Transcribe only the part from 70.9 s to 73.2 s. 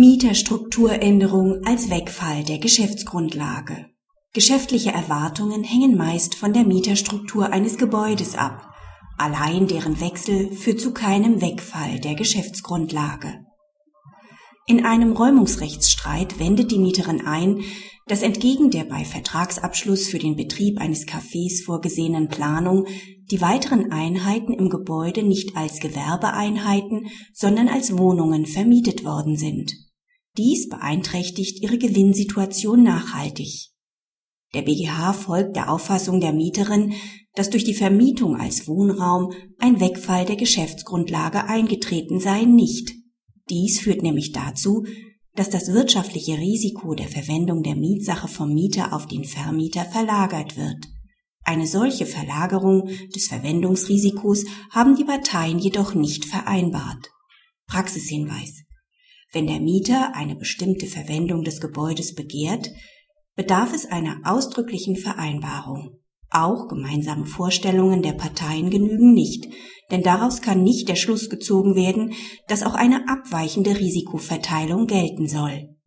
Schluss gezogen werden, dass auch eine